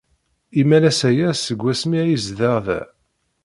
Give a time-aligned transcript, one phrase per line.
[0.61, 2.81] Imalas aya seg wasmi ay yezdeɣ da.